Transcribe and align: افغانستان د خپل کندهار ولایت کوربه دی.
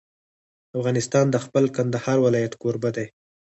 افغانستان 0.77 1.25
د 1.31 1.35
خپل 1.45 1.63
کندهار 1.75 2.17
ولایت 2.25 2.53
کوربه 2.61 2.89
دی. 2.95 3.07